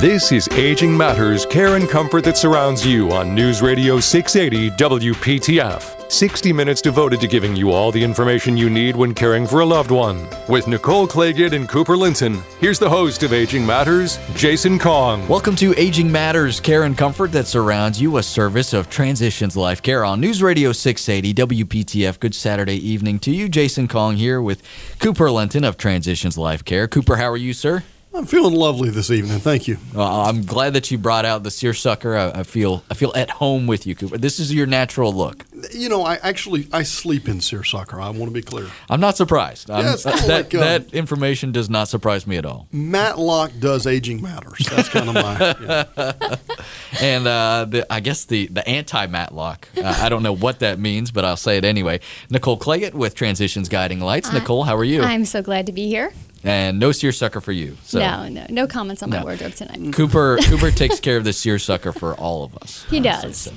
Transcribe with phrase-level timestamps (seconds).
[0.00, 6.12] This is Aging Matters Care and Comfort that surrounds you on News Radio 680 WPTF.
[6.12, 9.64] 60 minutes devoted to giving you all the information you need when caring for a
[9.64, 10.28] loved one.
[10.50, 15.26] With Nicole Claggett and Cooper Linton, here's the host of Aging Matters, Jason Kong.
[15.28, 19.80] Welcome to Aging Matters Care and Comfort that surrounds you, a service of Transitions Life
[19.80, 22.20] Care on News Radio 680 WPTF.
[22.20, 23.48] Good Saturday evening to you.
[23.48, 24.62] Jason Kong here with
[24.98, 26.86] Cooper Linton of Transitions Life Care.
[26.86, 27.82] Cooper, how are you, sir?
[28.16, 29.40] I'm feeling lovely this evening.
[29.40, 29.76] Thank you.
[29.94, 32.16] Uh, I'm glad that you brought out the seersucker.
[32.16, 34.16] I, I, feel I feel at home with you, Cooper.
[34.16, 35.44] This is your natural look.
[35.70, 38.00] You know, I actually I sleep in seersucker.
[38.00, 38.68] I want to be clear.
[38.88, 39.70] I'm not surprised.
[39.70, 42.68] I'm, yeah, that, like, um, that information does not surprise me at all.
[42.72, 44.66] Matlock does aging matters.
[44.70, 45.56] That's kind of my.
[45.66, 46.36] Yeah.
[47.02, 49.68] and uh, the, I guess the the anti Matlock.
[49.76, 52.00] Uh, I don't know what that means, but I'll say it anyway.
[52.30, 54.32] Nicole Claggett with Transitions Guiding Lights.
[54.32, 55.02] Nicole, how are you?
[55.02, 56.12] I'm so glad to be here
[56.46, 57.76] and no seersucker for you.
[57.82, 57.98] So.
[57.98, 59.18] No, no, no comments on no.
[59.18, 59.92] my wardrobe tonight.
[59.92, 62.86] Cooper Cooper takes care of the seersucker for all of us.
[62.88, 63.36] He does.
[63.36, 63.52] So.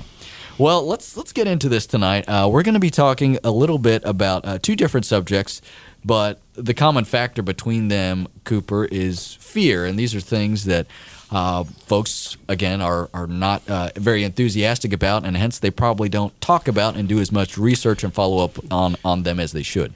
[0.58, 2.28] Well, let's let's get into this tonight.
[2.28, 5.62] Uh, we're going to be talking a little bit about uh, two different subjects,
[6.04, 10.86] but the common factor between them, Cooper, is fear, and these are things that.
[11.32, 16.38] Uh, folks again are are not uh, very enthusiastic about, and hence they probably don't
[16.40, 19.62] talk about and do as much research and follow up on on them as they
[19.62, 19.94] should.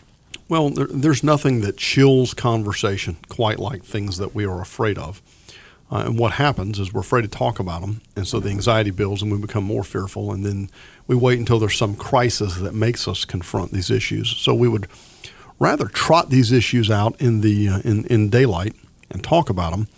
[0.48, 5.22] Well, there, there's nothing that chills conversation quite like things that we are afraid of.
[5.90, 8.90] Uh, and what happens is we're afraid to talk about them, and so the anxiety
[8.90, 10.70] builds, and we become more fearful, and then
[11.06, 14.36] we wait until there's some crisis that makes us confront these issues.
[14.36, 14.88] So we would
[15.58, 18.74] rather trot these issues out in the uh, in in daylight
[19.10, 19.88] and talk about them.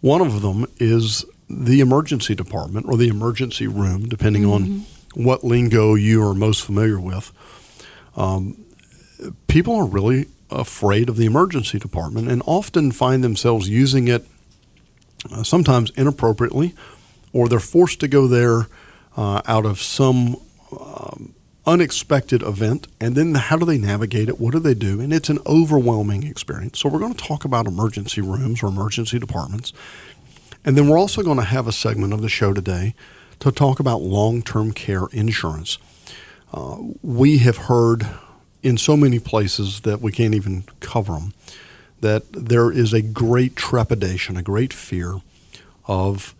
[0.00, 4.82] One of them is the emergency department or the emergency room, depending mm-hmm.
[5.16, 7.32] on what lingo you are most familiar with.
[8.16, 8.64] Um,
[9.46, 14.26] people are really afraid of the emergency department and often find themselves using it
[15.30, 16.74] uh, sometimes inappropriately,
[17.32, 18.66] or they're forced to go there
[19.16, 20.36] uh, out of some
[20.78, 21.34] um,
[21.64, 22.88] unexpected event.
[23.00, 24.40] And then how do they navigate it?
[24.40, 25.00] What do they do?
[25.00, 26.80] And it's an overwhelming experience.
[26.80, 29.72] So, we're going to talk about emergency rooms or emergency departments.
[30.64, 32.94] And then we're also going to have a segment of the show today
[33.40, 35.78] to talk about long term care insurance.
[36.52, 38.06] Uh, we have heard
[38.62, 41.34] in so many places that we can't even cover them,
[42.00, 45.20] that there is a great trepidation, a great fear
[45.86, 46.34] of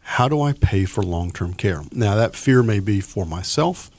[0.00, 1.82] how do I pay for long term care?
[1.92, 3.90] Now, that fear may be for myself,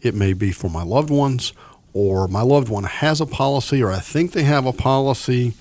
[0.00, 1.52] it may be for my loved ones,
[1.92, 5.54] or my loved one has a policy, or I think they have a policy,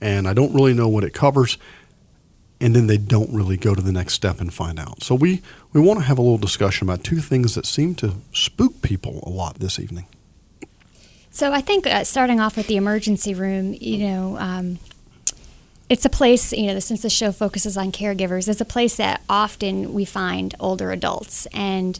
[0.00, 1.58] and I don't really know what it covers.
[2.60, 5.02] And then they don't really go to the next step and find out.
[5.02, 5.42] So, we,
[5.72, 9.20] we want to have a little discussion about two things that seem to spook people
[9.26, 10.06] a lot this evening.
[11.34, 14.78] So I think uh, starting off with the emergency room, you know, um,
[15.88, 19.20] it's a place, you know, since the show focuses on caregivers, it's a place that
[19.28, 21.46] often we find older adults.
[21.46, 21.98] And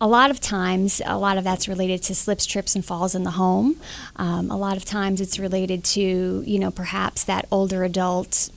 [0.00, 3.24] a lot of times, a lot of that's related to slips, trips, and falls in
[3.24, 3.78] the home.
[4.16, 8.48] Um, a lot of times it's related to, you know, perhaps that older adult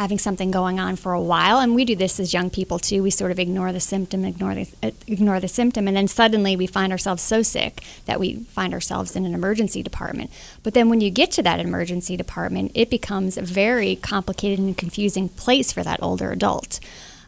[0.00, 1.58] having something going on for a while.
[1.58, 3.02] And we do this as young people too.
[3.02, 5.86] We sort of ignore the symptom ignore the uh, ignore the symptom.
[5.86, 9.82] And then suddenly we find ourselves so sick that we find ourselves in an emergency
[9.82, 10.30] department.
[10.62, 14.76] But then when you get to that emergency department it becomes a very complicated and
[14.76, 16.80] confusing place for that older adult.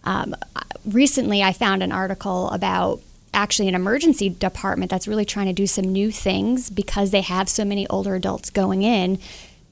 [0.04, 0.34] Um,
[0.84, 3.00] recently i found an article about
[3.32, 7.48] actually an emergency department that's really trying to do some new things because they have
[7.48, 9.18] so many older adults going in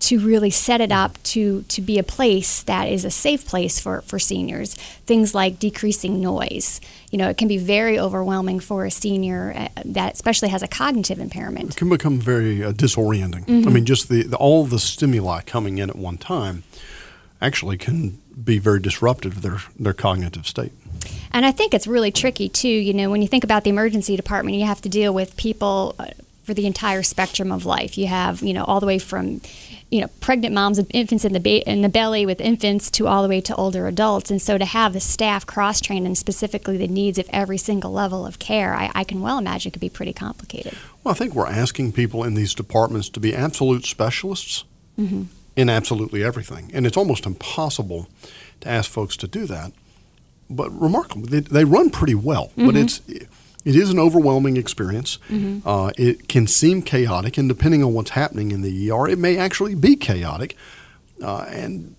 [0.01, 3.79] to really set it up to, to be a place that is a safe place
[3.79, 4.75] for, for seniors.
[4.75, 6.81] Things like decreasing noise.
[7.11, 10.69] You know, it can be very overwhelming for a senior uh, that especially has a
[10.69, 11.73] cognitive impairment.
[11.73, 13.45] It can become very uh, disorienting.
[13.45, 13.69] Mm-hmm.
[13.69, 16.63] I mean, just the, the, all the stimuli coming in at one time
[17.43, 20.73] actually can be very disruptive to their, their cognitive state.
[21.33, 22.69] And I think it's really tricky too.
[22.69, 25.95] You know, when you think about the emergency department, you have to deal with people
[25.99, 26.07] uh,
[26.51, 27.97] for the entire spectrum of life.
[27.97, 29.41] You have, you know, all the way from
[29.89, 33.07] you know pregnant moms and infants in the ba- in the belly with infants to
[33.07, 36.19] all the way to older adults and so to have the staff cross trained and
[36.19, 39.81] specifically the needs of every single level of care I, I, can well imagine could
[39.81, 43.85] be pretty complicated well i think we're asking people in these departments to be absolute
[43.85, 44.63] specialists
[44.97, 45.25] mm-hmm.
[45.57, 48.09] in absolutely everything and it's almost impossible
[48.61, 49.73] to ask folks to do that
[50.49, 52.67] but remarkable they, they run pretty well mm-hmm.
[52.67, 53.01] but it's
[53.65, 55.19] it is an overwhelming experience.
[55.29, 55.67] Mm-hmm.
[55.69, 59.37] Uh, it can seem chaotic, and depending on what's happening in the ER, it may
[59.37, 60.57] actually be chaotic.
[61.23, 61.95] Uh, and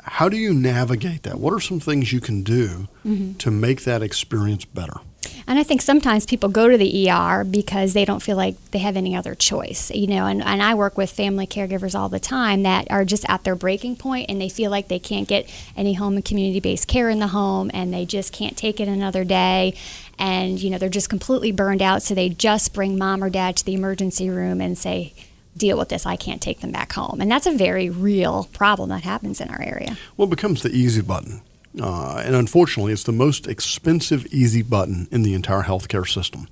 [0.00, 1.38] how do you navigate that?
[1.38, 3.34] What are some things you can do mm-hmm.
[3.34, 5.00] to make that experience better?
[5.46, 8.78] And I think sometimes people go to the ER because they don't feel like they
[8.78, 10.26] have any other choice, you know.
[10.26, 13.54] And, and I work with family caregivers all the time that are just at their
[13.54, 17.10] breaking point and they feel like they can't get any home and community based care
[17.10, 19.74] in the home and they just can't take it another day.
[20.18, 22.02] And, you know, they're just completely burned out.
[22.02, 25.12] So they just bring mom or dad to the emergency room and say,
[25.56, 26.06] deal with this.
[26.06, 27.20] I can't take them back home.
[27.20, 29.98] And that's a very real problem that happens in our area.
[30.16, 31.42] Well, it becomes the easy button.
[31.80, 36.48] Uh, and unfortunately, it's the most expensive easy button in the entire healthcare system.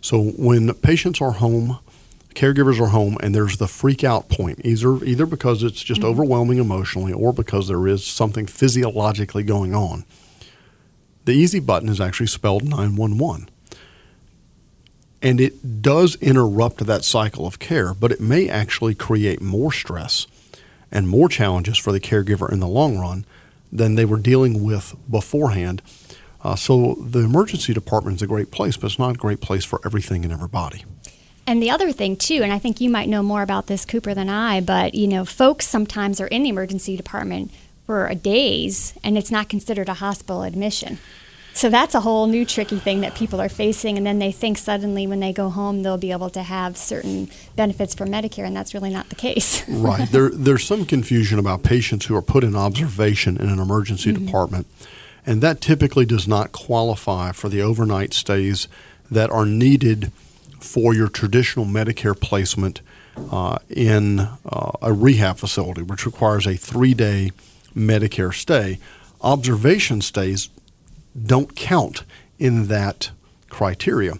[0.00, 1.78] So when patients are home,
[2.34, 6.10] caregivers are home, and there's the freak out point, either either because it's just mm-hmm.
[6.10, 10.04] overwhelming emotionally, or because there is something physiologically going on.
[11.24, 13.48] The easy button is actually spelled 911.
[15.24, 20.26] And it does interrupt that cycle of care, but it may actually create more stress
[20.90, 23.24] and more challenges for the caregiver in the long run
[23.72, 25.82] than they were dealing with beforehand.
[26.44, 29.64] Uh, so the emergency department is a great place, but it's not a great place
[29.64, 30.84] for everything and everybody.
[31.46, 34.14] And the other thing too, and I think you might know more about this, Cooper,
[34.14, 37.50] than I, but you know, folks sometimes are in the emergency department
[37.86, 40.98] for days, and it's not considered a hospital admission.
[41.54, 44.58] So that's a whole new tricky thing that people are facing, and then they think
[44.58, 48.56] suddenly when they go home they'll be able to have certain benefits from Medicare, and
[48.56, 49.62] that's really not the case.
[49.68, 50.10] right.
[50.10, 54.24] There, there's some confusion about patients who are put in observation in an emergency mm-hmm.
[54.24, 54.66] department,
[55.26, 58.66] and that typically does not qualify for the overnight stays
[59.10, 60.10] that are needed
[60.58, 62.80] for your traditional Medicare placement
[63.30, 67.30] uh, in uh, a rehab facility, which requires a three day
[67.76, 68.78] Medicare stay.
[69.20, 70.48] Observation stays
[71.20, 72.04] don't count
[72.38, 73.10] in that
[73.48, 74.14] criteria.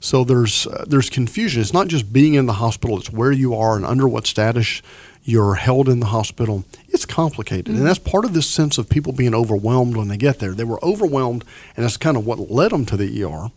[0.00, 1.60] So there's uh, there's confusion.
[1.60, 4.82] It's not just being in the hospital; it's where you are and under what status
[5.22, 6.64] you're held in the hospital.
[6.88, 7.78] It's complicated, mm-hmm.
[7.78, 10.52] and that's part of this sense of people being overwhelmed when they get there.
[10.52, 11.44] They were overwhelmed,
[11.76, 13.50] and that's kind of what led them to the ER.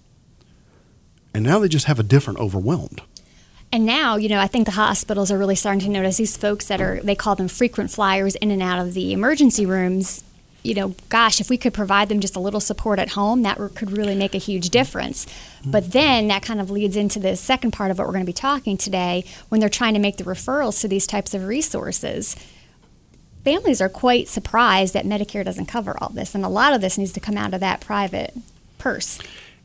[1.33, 3.01] And now they just have a different overwhelmed.
[3.71, 6.67] And now, you know, I think the hospitals are really starting to notice these folks
[6.67, 10.23] that are, they call them frequent flyers in and out of the emergency rooms
[10.63, 13.57] you know, gosh, if we could provide them just a little support at home, that
[13.75, 15.25] could really make a huge difference.
[15.65, 18.29] But then that kind of leads into the second part of what we're going to
[18.29, 22.35] be talking today when they're trying to make the referrals to these types of resources.
[23.43, 26.97] Families are quite surprised that Medicare doesn't cover all this, and a lot of this
[26.97, 28.33] needs to come out of that private
[28.77, 29.19] purse.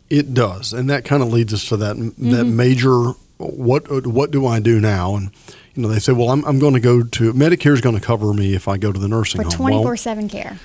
[0.09, 2.31] It does, and that kind of leads us to that mm-hmm.
[2.31, 5.17] that major what what do I do now?
[5.17, 5.31] And
[5.75, 8.01] you know, they say, well, I'm, I'm going to go to Medicare is going to
[8.01, 9.53] cover me if I go to the nursing For home.
[9.53, 10.59] For 24 7 care.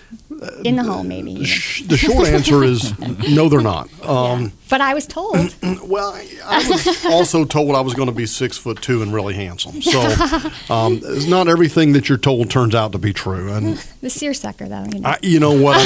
[0.65, 1.35] In the home, maybe.
[1.35, 2.97] the short answer is
[3.29, 3.89] no, they're not.
[4.07, 4.49] Um, yeah.
[4.69, 5.53] But I was told.
[5.83, 6.13] well,
[6.45, 9.81] I, was also told I was going to be six foot two and really handsome.
[9.81, 9.99] So
[10.69, 13.51] um, not everything that you're told turns out to be true.
[13.51, 14.85] And the seersucker, though.
[14.93, 15.77] You know, I, you know what?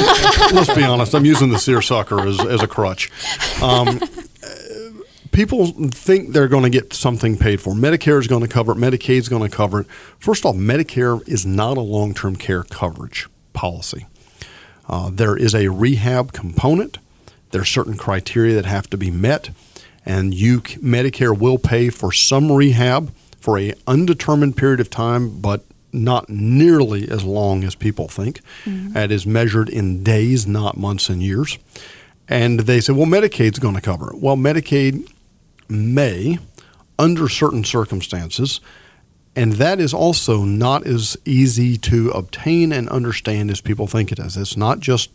[0.54, 1.16] let's be honest.
[1.16, 3.10] I'm using the seersucker as, as a crutch.
[3.60, 4.00] Um,
[5.32, 7.74] people think they're going to get something paid for.
[7.74, 8.78] Medicare is going to cover it.
[8.78, 9.88] Medicaid is going to cover it.
[10.20, 14.06] First off, Medicare is not a long term care coverage policy.
[14.88, 16.98] Uh, there is a rehab component.
[17.52, 19.50] There are certain criteria that have to be met,
[20.06, 25.64] and you Medicare will pay for some rehab for a undetermined period of time, but
[25.94, 28.42] not nearly as long as people think.
[28.66, 28.96] Mm-hmm.
[28.96, 31.58] It is measured in days, not months and years.
[32.30, 34.20] And they say, well, Medicaid's going to cover it.
[34.20, 35.12] Well, Medicaid
[35.72, 36.38] may,
[37.00, 38.62] under certain circumstances,
[39.36, 44.20] and that is also not as easy to obtain and understand as people think it
[44.20, 44.36] is.
[44.36, 45.10] It's not just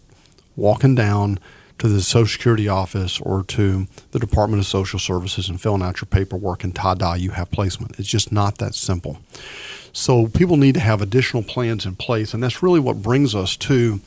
[0.57, 1.39] walking down
[1.79, 6.01] to the Social Security office or to the Department of Social Services and filling out
[6.01, 7.99] your paperwork and ta-da, you have placement.
[7.99, 9.19] It's just not that simple.
[9.93, 13.57] So people need to have additional plans in place, and that's really what brings us
[13.59, 14.01] to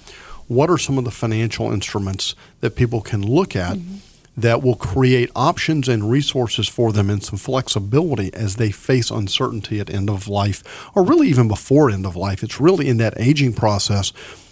[0.48, 3.98] what are some of the financial instruments that people can look at mm-hmm
[4.42, 9.80] that will create options and resources for them and some flexibility as they face uncertainty
[9.80, 10.64] at end of life
[10.96, 12.44] or really even before end of life.
[12.44, 14.12] It's really in that aging process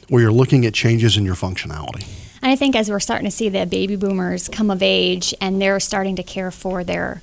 [0.09, 2.07] where you're looking at changes in your functionality.
[2.41, 5.61] And I think as we're starting to see the baby boomers come of age and
[5.61, 7.21] they're starting to care for their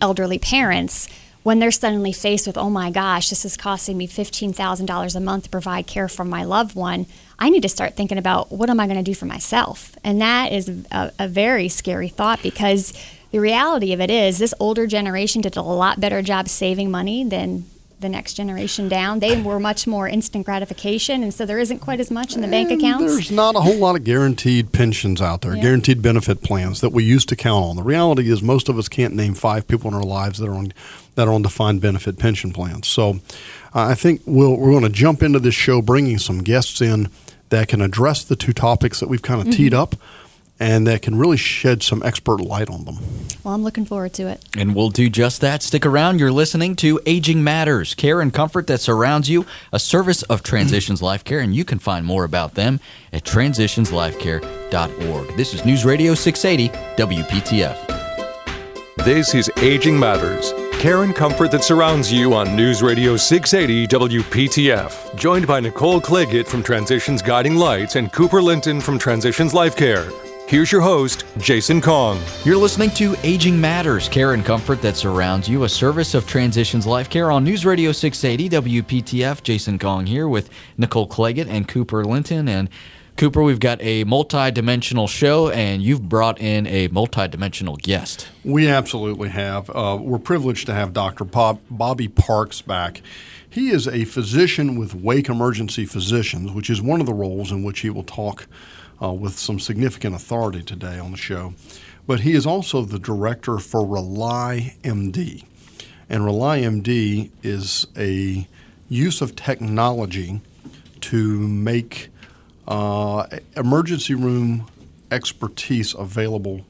[0.00, 1.08] elderly parents,
[1.42, 5.44] when they're suddenly faced with, oh my gosh, this is costing me $15,000 a month
[5.44, 7.06] to provide care for my loved one,
[7.38, 9.96] I need to start thinking about what am I going to do for myself?
[10.04, 12.92] And that is a, a, very scary thought because
[13.32, 17.24] the reality of it is this older generation did a lot better job saving money
[17.24, 17.64] than
[18.02, 19.20] the next generation down.
[19.20, 22.48] They were much more instant gratification, and so there isn't quite as much in the
[22.48, 23.12] bank accounts.
[23.12, 25.62] There's not a whole lot of guaranteed pensions out there, yeah.
[25.62, 27.76] guaranteed benefit plans that we used to count on.
[27.76, 30.54] The reality is, most of us can't name five people in our lives that are
[30.54, 30.72] on
[31.14, 32.88] that are on defined benefit pension plans.
[32.88, 33.20] So,
[33.74, 37.08] uh, I think we'll, we're going to jump into this show, bringing some guests in
[37.50, 39.56] that can address the two topics that we've kind of mm-hmm.
[39.56, 39.94] teed up
[40.62, 42.96] and that can really shed some expert light on them.
[43.42, 44.44] Well, I'm looking forward to it.
[44.56, 45.60] And we'll do just that.
[45.60, 46.20] Stick around.
[46.20, 51.02] You're listening to Aging Matters, care and comfort that surrounds you, a service of Transitions
[51.02, 52.78] Life Care, and you can find more about them
[53.12, 55.36] at transitionslifecare.org.
[55.36, 57.98] This is News Radio 680 WPTF.
[59.04, 65.16] This is Aging Matters, care and comfort that surrounds you on News Radio 680 WPTF.
[65.16, 70.08] Joined by Nicole Claggett from Transitions Guiding Lights and Cooper Linton from Transitions Life Care.
[70.52, 72.20] Here's your host, Jason Kong.
[72.44, 76.86] You're listening to Aging Matters, care and comfort that surrounds you, a service of Transitions
[76.86, 79.42] Life Care on News Radio 680 WPTF.
[79.42, 82.48] Jason Kong here with Nicole Claggett and Cooper Linton.
[82.48, 82.68] And
[83.16, 88.28] Cooper, we've got a multi-dimensional show, and you've brought in a multi-dimensional guest.
[88.44, 89.70] We absolutely have.
[89.70, 91.24] Uh, we're privileged to have Dr.
[91.24, 93.00] Bob, Bobby Parks back.
[93.48, 97.62] He is a physician with Wake Emergency Physicians, which is one of the roles in
[97.62, 98.46] which he will talk
[99.02, 101.54] uh, with some significant authority today on the show.
[102.06, 105.44] But he is also the director for Rely MD.
[106.08, 108.46] And Rely MD is a
[108.88, 110.40] use of technology
[111.00, 112.08] to make
[112.68, 114.68] uh, emergency room
[115.10, 116.64] expertise available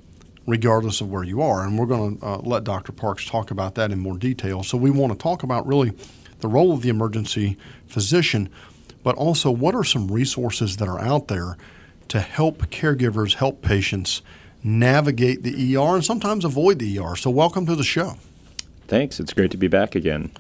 [0.47, 1.65] regardless of where you are.
[1.65, 2.93] And we're going to uh, let Dr.
[2.93, 4.63] Parks talk about that in more detail.
[4.63, 5.93] So we want to talk about really
[6.41, 8.49] the role of the emergency physician,
[9.05, 11.57] but also what are some resources that are out there
[12.13, 14.21] to help caregivers, help patients
[14.63, 17.17] navigate the ER and sometimes avoid the ER.
[17.17, 18.17] So, welcome to the show.
[18.87, 19.19] Thanks.
[19.19, 20.31] It's great to be back again.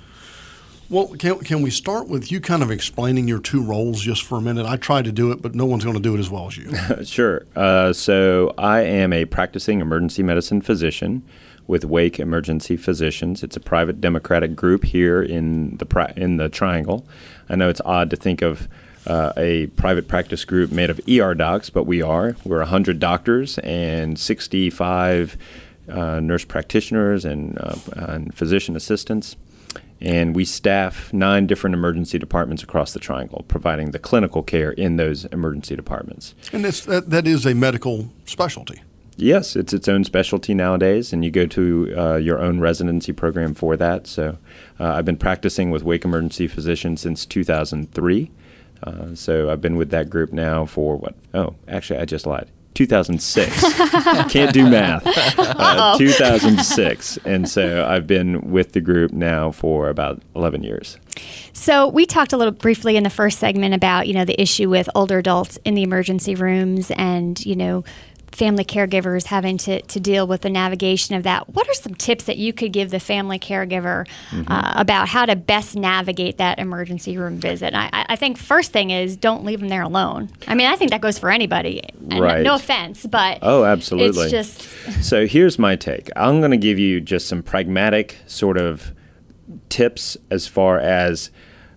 [0.90, 4.36] Well, can, can we start with you kind of explaining your two roles just for
[4.36, 4.66] a minute?
[4.66, 6.58] I tried to do it, but no one's going to do it as well as
[6.58, 6.74] you.
[7.04, 7.46] sure.
[7.56, 11.22] Uh, so, I am a practicing emergency medicine physician
[11.66, 13.42] with Wake Emergency Physicians.
[13.42, 17.06] It's a private democratic group here in the in the Triangle.
[17.48, 18.68] I know it's odd to think of
[19.06, 22.36] uh, a private practice group made of ER docs, but we are.
[22.44, 25.36] We're 100 doctors and 65
[25.88, 29.36] uh, nurse practitioners and, uh, and, physician assistants.
[30.00, 34.96] And we staff nine different emergency departments across the triangle, providing the clinical care in
[34.96, 36.34] those emergency departments.
[36.52, 38.82] And that, that is a medical specialty.
[39.16, 43.54] Yes, it's its own specialty nowadays, and you go to uh, your own residency program
[43.54, 44.06] for that.
[44.06, 44.38] So
[44.80, 48.30] uh, I've been practicing with Wake Emergency Physicians since 2003.
[48.82, 51.14] Uh, so I've been with that group now for what?
[51.34, 52.48] Oh, actually, I just lied.
[52.74, 53.74] 2006.
[54.32, 55.06] Can't do math.
[55.62, 57.18] Uh, 2006.
[57.24, 60.98] And so I've been with the group now for about 11 years.
[61.52, 64.68] So we talked a little briefly in the first segment about, you know, the issue
[64.68, 67.84] with older adults in the emergency rooms and, you know,
[68.32, 71.50] family caregivers having to, to deal with the navigation of that.
[71.50, 74.50] What are some tips that you could give the family caregiver mm-hmm.
[74.50, 77.74] uh, about how to best navigate that emergency room visit?
[77.74, 80.30] I, I, think first thing is don't leave them there alone.
[80.48, 81.82] I mean, I think that goes for anybody.
[82.00, 82.42] right.
[82.42, 84.22] No offense, but oh, absolutely.
[84.24, 85.26] It's just so.
[85.26, 86.10] Here's my take.
[86.16, 88.92] I'm going to give you just some pragmatic sort of
[89.68, 91.30] tips as far as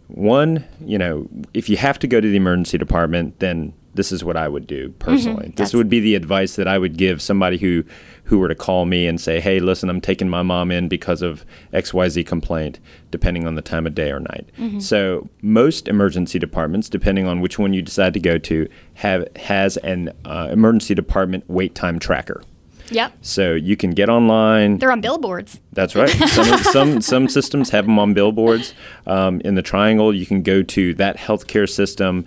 [0.08, 0.66] one.
[0.80, 4.38] You know, if you have to go to the emergency department, then this is what
[4.38, 5.48] I would do personally.
[5.48, 5.56] Mm-hmm.
[5.56, 7.84] This would be the advice that I would give somebody who
[8.26, 11.22] who were to call me and say, "Hey, listen, I'm taking my mom in because
[11.22, 12.80] of XYZ complaint,"
[13.12, 14.50] depending on the time of day or night.
[14.58, 14.80] Mm-hmm.
[14.80, 19.78] So, most emergency departments, depending on which one you decide to go to, have has
[19.78, 22.44] an uh, emergency department wait time tracker.
[22.92, 23.14] Yep.
[23.22, 24.78] So you can get online.
[24.78, 25.60] They're on billboards.
[25.74, 26.10] That's right.
[26.10, 28.74] Some some, some systems have them on billboards.
[29.08, 32.26] Um, in the Triangle, you can go to that healthcare system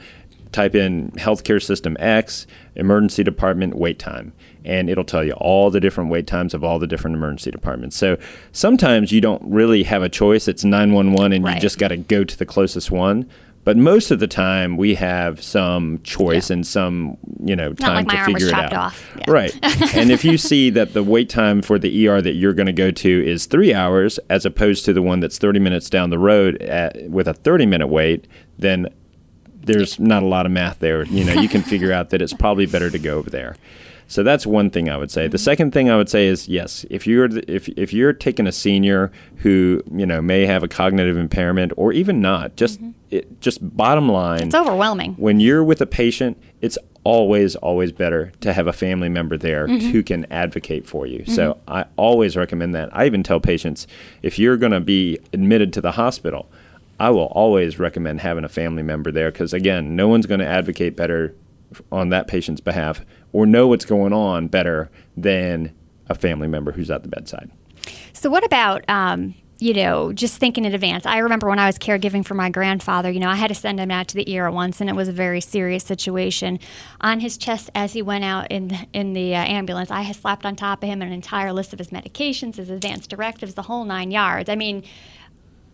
[0.52, 4.32] type in healthcare system X, emergency department wait time,
[4.64, 7.96] and it'll tell you all the different wait times of all the different emergency departments.
[7.96, 8.18] So
[8.52, 10.48] sometimes you don't really have a choice.
[10.48, 11.54] It's 911 and right.
[11.54, 13.28] you just got to go to the closest one.
[13.68, 16.54] But most of the time, we have some choice yeah.
[16.54, 18.94] and some, you know, time like to figure it out.
[19.18, 19.24] Yeah.
[19.28, 19.54] Right.
[19.94, 22.72] and if you see that the wait time for the ER that you're going to
[22.72, 26.18] go to is three hours, as opposed to the one that's 30 minutes down the
[26.18, 28.26] road at, with a 30 minute wait,
[28.58, 28.88] then
[29.62, 31.04] there's not a lot of math there.
[31.04, 33.56] You know, you can figure out that it's probably better to go over there.
[34.08, 35.28] So that's one thing I would say.
[35.28, 38.52] The second thing I would say is yes, if you're if if you're taking a
[38.52, 42.92] senior who you know may have a cognitive impairment or even not, just mm-hmm.
[43.10, 45.12] it, just bottom line, it's overwhelming.
[45.14, 49.68] When you're with a patient, it's always always better to have a family member there
[49.68, 49.90] mm-hmm.
[49.90, 51.20] who can advocate for you.
[51.20, 51.34] Mm-hmm.
[51.34, 52.88] So I always recommend that.
[52.96, 53.86] I even tell patients
[54.22, 56.50] if you're going to be admitted to the hospital
[56.98, 60.46] I will always recommend having a family member there because, again, no one's going to
[60.46, 61.34] advocate better
[61.92, 65.74] on that patient's behalf or know what's going on better than
[66.08, 67.50] a family member who's at the bedside.
[68.12, 71.04] So, what about um, you know, just thinking in advance.
[71.04, 73.80] I remember when I was caregiving for my grandfather, you know, I had to send
[73.80, 76.60] him out to the ER once, and it was a very serious situation.
[77.00, 80.14] On his chest, as he went out in the, in the uh, ambulance, I had
[80.14, 83.62] slapped on top of him an entire list of his medications, his advanced directives, the
[83.62, 84.48] whole nine yards.
[84.48, 84.84] I mean,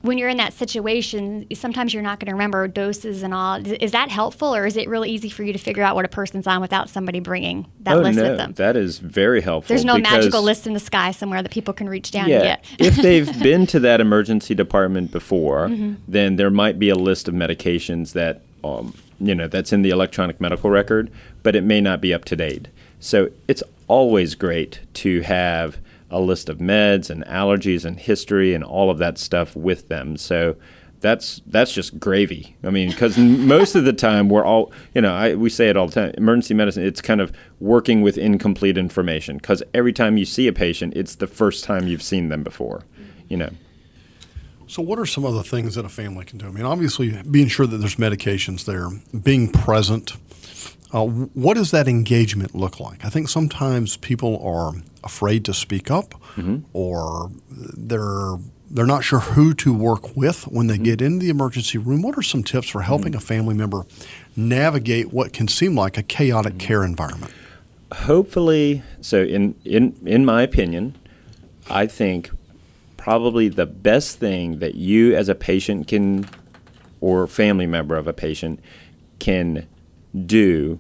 [0.04, 3.56] when you're in that situation, sometimes you're not going to remember doses and all.
[3.66, 6.08] Is that helpful, or is it really easy for you to figure out what a
[6.08, 8.52] person's on without somebody bringing that oh, list no, with them?
[8.52, 9.68] That is very helpful.
[9.75, 12.62] There's no magical list in the sky somewhere that people can reach down yeah, and
[12.78, 12.87] get.
[12.87, 15.94] if they've been to that emergency department before, Mm-hmm.
[16.06, 19.90] then there might be a list of medications that um, you know that's in the
[19.90, 21.11] electronic medical record,
[21.42, 22.68] but it may not be up to date.
[23.00, 25.78] So it's always great to have
[26.11, 30.16] a list of meds and allergies and history and all of that stuff with them.
[30.16, 30.56] So
[31.04, 32.56] that's that's just gravy.
[32.64, 35.76] I mean, because most of the time we're all, you know, I, we say it
[35.76, 36.14] all the time.
[36.16, 37.30] Emergency medicine, it's kind of
[37.61, 39.37] working with incomplete information.
[39.37, 42.84] Because every time you see a patient, it's the first time you've seen them before.
[43.28, 43.50] You know.
[44.66, 46.46] So, what are some of the things that a family can do?
[46.46, 50.14] I mean, obviously, being sure that there's medications there, being present.
[50.94, 53.04] Uh, what does that engagement look like?
[53.04, 54.72] I think sometimes people are
[55.02, 56.58] afraid to speak up, mm-hmm.
[56.72, 58.36] or they're
[58.70, 60.84] they're not sure who to work with when they mm-hmm.
[60.84, 62.00] get into the emergency room.
[62.00, 63.18] What are some tips for helping mm-hmm.
[63.18, 63.86] a family member
[64.36, 67.32] navigate what can seem like a chaotic care environment?
[67.92, 70.96] hopefully so in in in my opinion
[71.70, 72.30] i think
[72.96, 76.26] probably the best thing that you as a patient can
[77.00, 78.58] or family member of a patient
[79.18, 79.66] can
[80.26, 80.78] do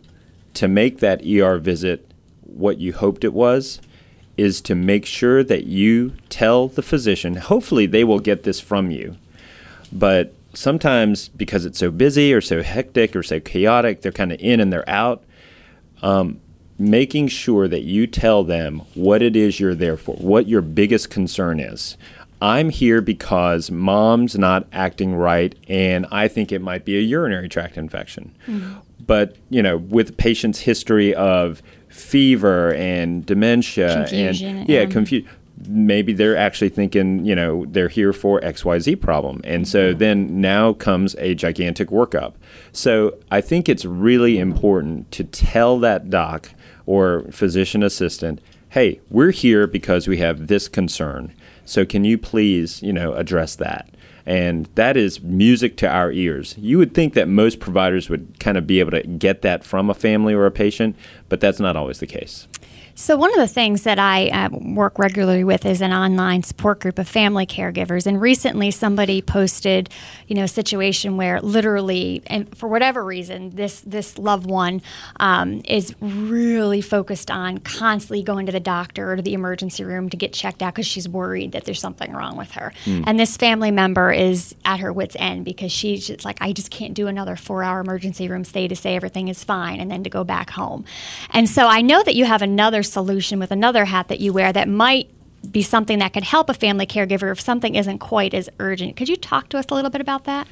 [0.54, 2.10] to make that ER visit
[2.42, 3.80] what you hoped it was
[4.36, 8.90] is to make sure that you tell the physician hopefully they will get this from
[8.90, 9.16] you
[9.92, 14.40] but sometimes because it's so busy or so hectic or so chaotic they're kind of
[14.40, 15.24] in and they're out
[16.02, 16.40] um,
[16.78, 21.10] making sure that you tell them what it is you're there for, what your biggest
[21.10, 21.96] concern is.
[22.42, 27.48] I'm here because mom's not acting right, and I think it might be a urinary
[27.48, 28.34] tract infection.
[29.06, 35.28] But, you know, with patient's history of fever and dementia Confusion, and yeah, um, confusion
[35.68, 39.40] maybe they're actually thinking, you know, they're here for XYZ problem.
[39.44, 42.34] And so then now comes a gigantic workup.
[42.72, 46.50] So I think it's really important to tell that doc
[46.86, 51.32] or physician assistant, hey, we're here because we have this concern.
[51.64, 53.88] So can you please, you know, address that?
[54.26, 56.54] And that is music to our ears.
[56.56, 59.90] You would think that most providers would kind of be able to get that from
[59.90, 60.96] a family or a patient,
[61.28, 62.48] but that's not always the case.
[62.96, 66.78] So, one of the things that I uh, work regularly with is an online support
[66.78, 68.06] group of family caregivers.
[68.06, 69.90] And recently, somebody posted,
[70.28, 74.80] you know, a situation where literally, and for whatever reason, this this loved one
[75.18, 80.08] um, is really focused on constantly going to the doctor or to the emergency room
[80.10, 82.72] to get checked out because she's worried that there's something wrong with her.
[82.86, 86.70] And this family member is at her wits' end because she's just like, I just
[86.70, 90.10] can't do another four-hour emergency room stay to say everything is fine and then to
[90.10, 90.84] go back home.
[91.30, 94.52] And so, I know that you have another solution with another hat that you wear
[94.52, 95.10] that might
[95.50, 98.96] be something that could help a family caregiver if something isn't quite as urgent.
[98.96, 100.46] Could you talk to us a little bit about that?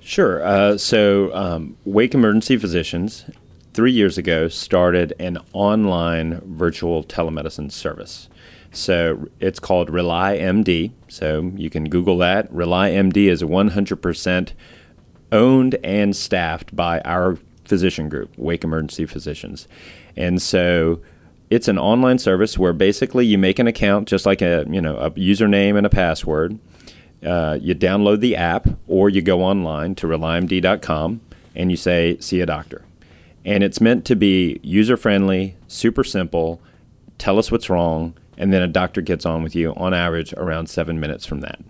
[0.00, 0.44] Sure.
[0.44, 3.24] Uh, so, um, Wake Emergency Physicians,
[3.72, 8.28] three years ago, started an online virtual telemedicine service.
[8.70, 10.92] So, it's called Rely MD.
[11.08, 12.52] So, you can Google that.
[12.52, 14.52] Rely MD is 100%
[15.32, 19.66] owned and staffed by our physician group, Wake Emergency Physicians.
[20.16, 21.00] And so,
[21.54, 24.96] it's an online service where basically you make an account just like a you know
[24.96, 26.58] a username and a password.
[27.24, 31.20] Uh, you download the app or you go online to relymd.com
[31.54, 32.84] and you say see a doctor.
[33.44, 36.60] And it's meant to be user friendly super simple
[37.18, 40.68] tell us what's wrong and then a doctor gets on with you on average around
[40.68, 41.60] seven minutes from that.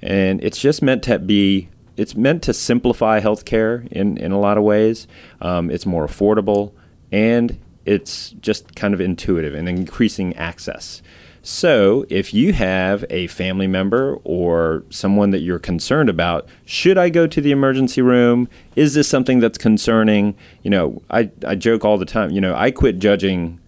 [0.00, 4.56] And it's just meant to be it's meant to simplify healthcare in, in a lot
[4.56, 5.06] of ways.
[5.42, 6.72] Um, it's more affordable
[7.12, 11.02] and it's just kind of intuitive and increasing access
[11.44, 17.08] so if you have a family member or someone that you're concerned about should i
[17.08, 21.84] go to the emergency room is this something that's concerning you know i, I joke
[21.84, 23.58] all the time you know i quit judging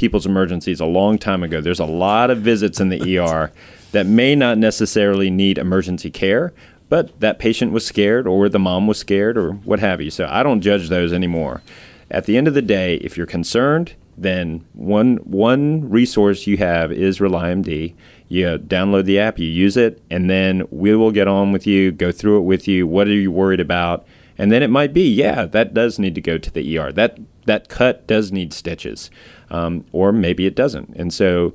[0.00, 1.60] people's emergencies a long time ago.
[1.60, 3.52] There's a lot of visits in the ER
[3.92, 6.54] that may not necessarily need emergency care,
[6.88, 10.10] but that patient was scared or the mom was scared or what have you.
[10.10, 11.62] So I don't judge those anymore.
[12.10, 16.92] At the end of the day, if you're concerned, then one one resource you have
[16.92, 17.94] is RelyMD.
[18.28, 21.90] You download the app, you use it, and then we will get on with you,
[21.90, 22.86] go through it with you.
[22.86, 24.06] What are you worried about?
[24.36, 26.92] And then it might be, yeah, that does need to go to the ER.
[26.92, 29.10] That that cut does need stitches,
[29.50, 30.90] um, or maybe it doesn't.
[30.96, 31.54] And so,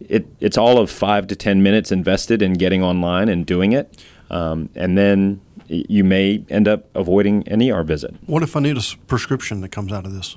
[0.00, 4.02] it, it's all of five to 10 minutes invested in getting online and doing it.
[4.30, 8.14] Um, and then you may end up avoiding an ER visit.
[8.26, 10.36] What if I need a prescription that comes out of this?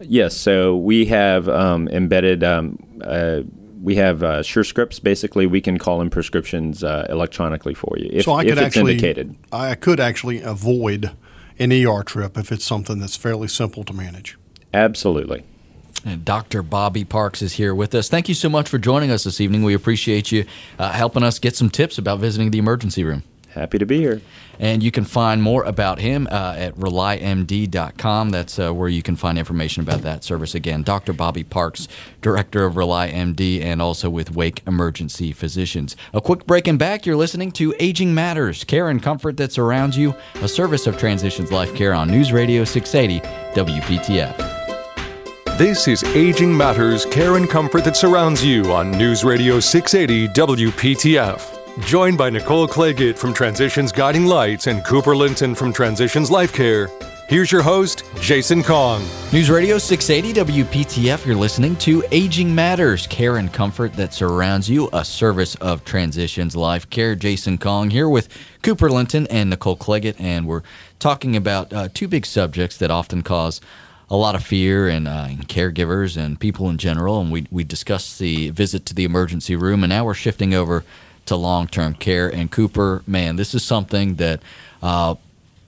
[0.00, 2.44] Yes, so we have um, embedded.
[2.44, 3.40] Um, uh,
[3.82, 5.02] we have uh, SureScripts.
[5.02, 8.58] Basically, we can call in prescriptions uh, electronically for you if, so I if could
[8.58, 9.36] it's actually, indicated.
[9.52, 11.12] I could actually avoid
[11.58, 14.36] an ER trip if it's something that's fairly simple to manage.
[14.74, 15.44] Absolutely.
[16.04, 16.62] And Dr.
[16.62, 18.08] Bobby Parks is here with us.
[18.08, 19.62] Thank you so much for joining us this evening.
[19.62, 20.44] We appreciate you
[20.78, 23.22] uh, helping us get some tips about visiting the emergency room.
[23.56, 24.20] Happy to be here.
[24.58, 28.30] And you can find more about him uh, at relymd.com.
[28.30, 30.54] That's uh, where you can find information about that service.
[30.54, 31.14] Again, Dr.
[31.14, 31.88] Bobby Parks,
[32.20, 35.96] Director of RelyMD, and also with Wake Emergency Physicians.
[36.12, 37.06] A quick break and back.
[37.06, 41.50] You're listening to Aging Matters, care and comfort that surrounds you, a service of Transitions
[41.50, 43.26] Life Care on News Radio 680
[43.58, 44.56] WPTF.
[45.56, 51.55] This is Aging Matters, care and comfort that surrounds you on News Radio 680 WPTF.
[51.80, 56.88] Joined by Nicole Claggett from Transitions Guiding Lights and Cooper Linton from Transitions Life Care.
[57.28, 59.04] Here's your host, Jason Kong.
[59.30, 64.88] News Radio 680 WPTF, you're listening to Aging Matters, care and comfort that surrounds you,
[64.94, 67.14] a service of Transitions Life Care.
[67.14, 68.30] Jason Kong here with
[68.62, 70.62] Cooper Linton and Nicole Claggett, and we're
[70.98, 73.60] talking about uh, two big subjects that often cause
[74.08, 77.20] a lot of fear and, uh, caregivers and people in general.
[77.20, 80.84] And we, we discussed the visit to the emergency room, and now we're shifting over
[81.26, 82.28] to long term care.
[82.28, 84.40] And Cooper, man, this is something that
[84.82, 85.16] uh,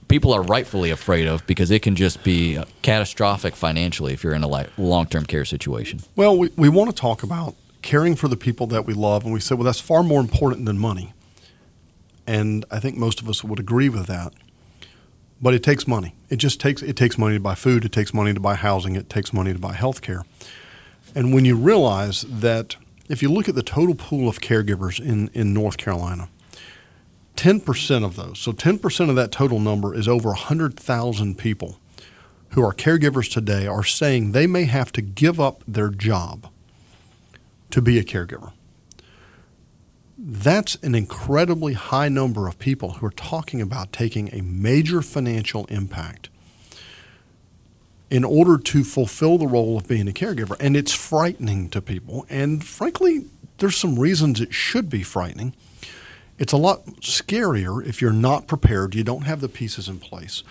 [0.07, 4.33] people are rightfully afraid of because it can just be uh, catastrophic financially if you're
[4.33, 6.01] in a long term care situation.
[6.15, 9.33] Well, we, we want to talk about caring for the people that we love, and
[9.33, 11.13] we said, well, that's far more important than money.
[12.27, 14.33] And I think most of us would agree with that.
[15.41, 16.15] But it takes money.
[16.29, 18.97] It just takes it takes money to buy food, it takes money to buy housing,
[18.97, 20.25] it takes money to buy health care.
[21.15, 22.75] And when you realize that
[23.09, 26.29] if you look at the total pool of caregivers in, in North Carolina,
[27.35, 31.79] 10% of those, so 10% of that total number is over 100,000 people
[32.49, 36.49] who are caregivers today are saying they may have to give up their job
[37.71, 38.51] to be a caregiver.
[40.17, 45.65] That's an incredibly high number of people who are talking about taking a major financial
[45.65, 46.29] impact
[48.09, 50.55] in order to fulfill the role of being a caregiver.
[50.59, 52.25] And it's frightening to people.
[52.29, 53.25] And frankly,
[53.59, 55.53] there's some reasons it should be frightening.
[56.37, 60.43] It's a lot scarier if you're not prepared, you don't have the pieces in place.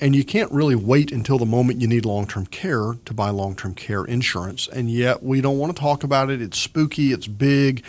[0.00, 3.30] And you can't really wait until the moment you need long term care to buy
[3.30, 4.66] long term care insurance.
[4.66, 6.42] And yet, we don't want to talk about it.
[6.42, 7.84] It's spooky, it's big.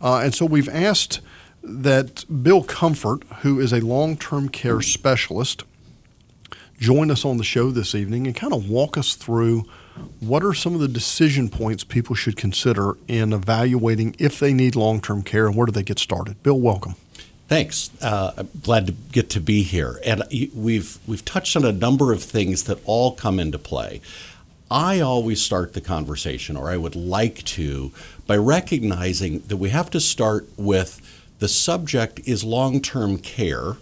[0.00, 1.20] Uh, and so, we've asked
[1.62, 5.62] that Bill Comfort, who is a long term care specialist,
[6.84, 9.64] join us on the show this evening and kind of walk us through
[10.20, 14.76] what are some of the decision points people should consider in evaluating if they need
[14.76, 16.42] long term care and where do they get started?
[16.42, 16.94] Bill, welcome.
[17.48, 17.90] Thanks.
[18.02, 19.98] Uh, I'm glad to get to be here.
[20.04, 24.02] And we've we've touched on a number of things that all come into play.
[24.70, 27.92] I always start the conversation, or I would like to,
[28.26, 31.00] by recognizing that we have to start with
[31.38, 33.76] the subject is long term care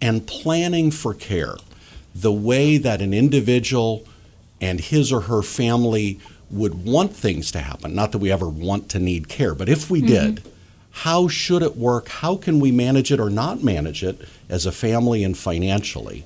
[0.00, 1.56] and planning for care
[2.20, 4.04] the way that an individual
[4.60, 6.18] and his or her family
[6.50, 7.94] would want things to happen.
[7.94, 10.08] Not that we ever want to need care, but if we mm-hmm.
[10.08, 10.42] did,
[10.90, 12.08] how should it work?
[12.08, 16.24] How can we manage it or not manage it as a family and financially?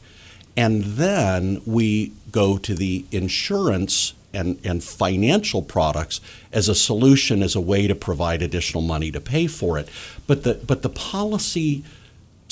[0.57, 6.21] And then we go to the insurance and, and financial products
[6.53, 9.89] as a solution, as a way to provide additional money to pay for it.
[10.27, 11.85] But the, but the policy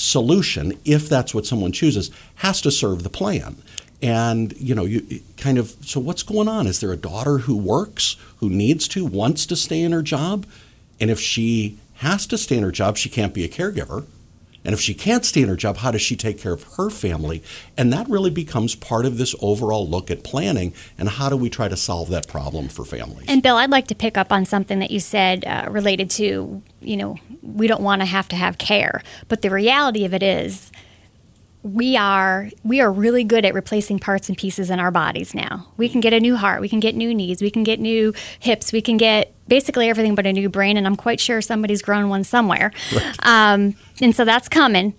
[0.01, 3.55] solution, if that's what someone chooses, has to serve the plan.
[4.01, 6.65] And you know, you kind of so what's going on?
[6.65, 10.45] Is there a daughter who works, who needs to, wants to stay in her job,
[10.99, 14.05] and if she has to stay in her job, she can't be a caregiver.
[14.63, 16.89] And if she can't stay in her job, how does she take care of her
[16.89, 17.43] family?
[17.77, 21.49] And that really becomes part of this overall look at planning and how do we
[21.49, 23.25] try to solve that problem for families.
[23.27, 26.61] And Bill, I'd like to pick up on something that you said uh, related to,
[26.81, 29.01] you know, we don't want to have to have care.
[29.27, 30.71] But the reality of it is,
[31.63, 35.67] we are we are really good at replacing parts and pieces in our bodies now.
[35.77, 38.13] We can get a new heart, we can get new knees, we can get new
[38.39, 41.81] hips, we can get basically everything but a new brain, and I'm quite sure somebody's
[41.81, 42.71] grown one somewhere.
[42.95, 43.15] Right.
[43.23, 44.95] Um, and so that's coming.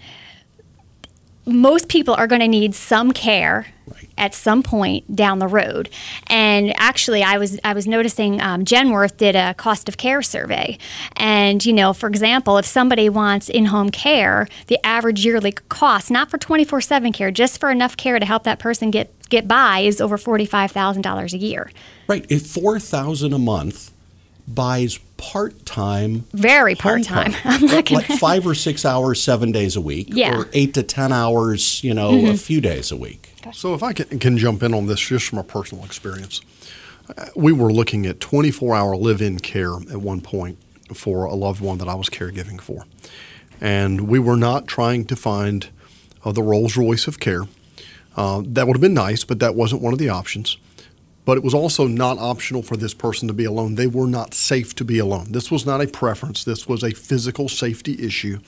[1.45, 4.09] Most people are going to need some care right.
[4.17, 5.91] at some point down the road.
[6.29, 10.79] And actually, I was I was noticing um, Genworth did a cost of care survey,
[11.17, 16.31] and you know, for example, if somebody wants in-home care, the average yearly cost, not
[16.31, 20.01] for 24/7 care, just for enough care to help that person get get by, is
[20.01, 21.71] over forty-five thousand dollars a year.
[22.07, 23.92] Right, if four thousand a month
[24.49, 26.25] buys part time.
[26.33, 27.35] Very part-time.
[27.45, 30.37] I'm like five or six hours, seven days a week, Yeah.
[30.37, 33.33] or eight to ten hours, you know, a few days a week.
[33.53, 36.41] So if I can, can jump in on this just from a personal experience,
[37.17, 40.59] uh, we were looking at 24-hour live-in care at one point
[40.93, 42.85] for a loved one that I was caregiving for,
[43.61, 45.69] and we were not trying to find
[46.25, 47.43] uh, the Rolls Royce of care.
[48.17, 50.57] Uh, that would have been nice, but that wasn't one of the options.
[51.25, 53.77] But it was also not optional for this person to be alone.
[53.77, 55.31] They were not safe to be alone.
[55.31, 56.43] This was not a preference.
[56.43, 58.41] This was a physical safety issue.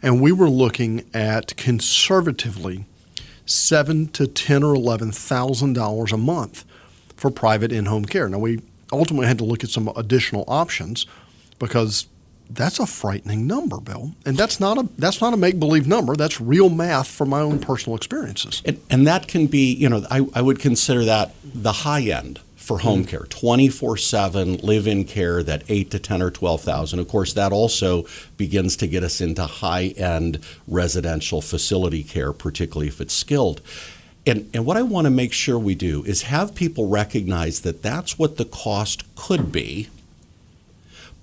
[0.00, 2.84] And we were looking at conservatively
[3.44, 6.64] seven to ten or eleven thousand dollars a month
[7.16, 8.28] for private in-home care.
[8.28, 8.60] Now we
[8.92, 11.06] ultimately had to look at some additional options
[11.58, 12.06] because
[12.52, 16.16] that's a frightening number, Bill, and that's not a that's not a make-believe number.
[16.16, 18.62] That's real math from my own personal experiences.
[18.64, 22.40] And, and that can be, you know, I, I would consider that the high end
[22.56, 23.10] for home mm-hmm.
[23.10, 23.26] care.
[23.28, 28.04] 24 7 live in care that 8 to 10 or 12,000 of course that also
[28.36, 33.60] begins to get us into high end residential facility care particularly if it's skilled.
[34.26, 37.82] And, and what I want to make sure we do is have people recognize that
[37.82, 39.88] that's what the cost could be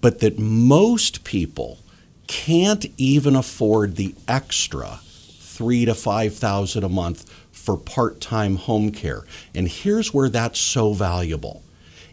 [0.01, 1.79] but that most people
[2.27, 4.99] can't even afford the extra
[5.39, 9.23] three to five thousand a month for part-time home care.
[9.53, 11.63] And here's where that's so valuable.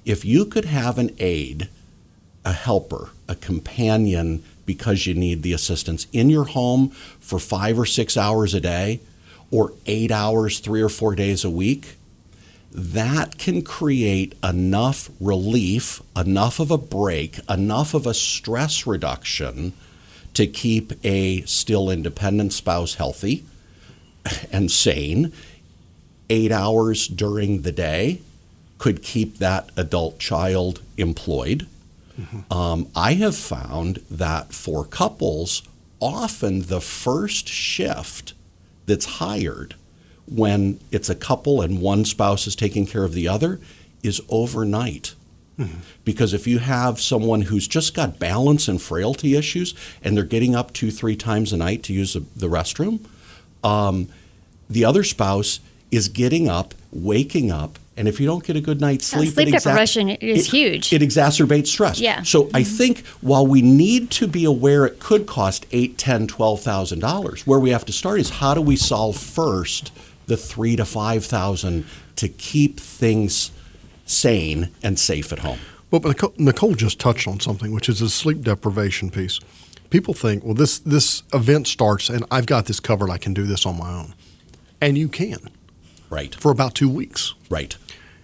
[0.05, 1.68] If you could have an aide,
[2.44, 7.87] a helper, a companion because you need the assistance in your home for five or
[7.87, 9.01] six hours a day,
[9.51, 11.97] or eight hours, three or four days a week,
[12.75, 19.73] that can create enough relief, enough of a break, enough of a stress reduction
[20.35, 23.45] to keep a still independent spouse healthy
[24.51, 25.33] and sane.
[26.29, 28.21] Eight hours during the day
[28.79, 31.69] could keep that adult child employed.
[32.51, 35.63] Um, I have found that for couples,
[36.01, 38.35] often the first shift
[38.87, 39.75] that's hired
[40.27, 43.61] when it's a couple and one spouse is taking care of the other
[44.03, 45.15] is overnight.
[46.05, 50.57] Because if you have someone who's just got balance and frailty issues and they're getting
[50.57, 53.07] up two, three times a night to use the, the restroom,
[53.63, 54.09] um,
[54.69, 55.61] the other spouse
[55.93, 59.35] is getting up, waking up, and if you don't get a good night's Yeah, sleep,
[59.35, 60.93] sleep it exac- deprivation is it- huge.
[60.93, 62.01] It exacerbates stress.
[62.01, 62.23] Yeah.
[62.25, 66.61] So I think while we need to be aware it could cost eight, ten, twelve
[66.63, 69.93] thousand dollars, where we have to start is how do we solve first
[70.27, 71.85] the three to five thousand
[72.17, 73.51] to keep things
[74.07, 75.59] sane and safe at home.
[75.91, 79.39] Well, but Nicole, Nicole just touched on something, which is the sleep deprivation piece.
[79.91, 83.11] People think, well, this this event starts, and I've got this covered.
[83.11, 84.15] I can do this on my own,
[84.81, 85.39] and you can
[86.11, 86.35] Right.
[86.35, 87.77] for about two weeks Right.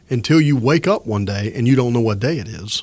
[0.09, 2.83] until you wake up one day and you don't know what day it is,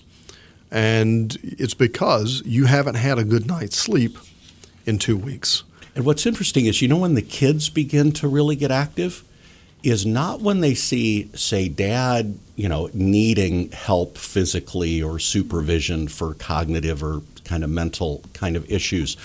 [0.71, 4.17] and it's because you haven't had a good night's sleep
[4.85, 5.63] in two weeks.
[5.97, 9.23] And what's interesting is, you know, when the kids begin to really get active,
[9.81, 16.35] is not when they see, say, dad, you know, needing help physically or supervision for
[16.35, 19.17] cognitive or kind of mental kind of issues,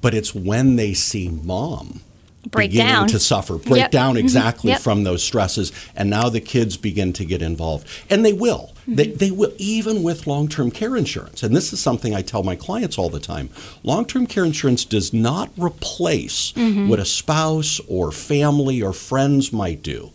[0.00, 2.02] but it's when they see mom
[2.50, 3.08] Break beginning down.
[3.08, 3.90] to suffer, break Yep.
[3.92, 4.20] down Mhm.
[4.20, 4.80] exactly Yep.
[4.80, 8.72] from those stresses, and now the kids begin to get involved, and they will.
[8.82, 8.94] Mm-hmm.
[8.96, 11.44] They, they will, even with long-term care insurance.
[11.44, 13.48] And this is something I tell my clients all the time:
[13.84, 16.88] long-term care insurance does not replace Mm-hmm.
[16.88, 20.10] what a spouse or family or friends might do.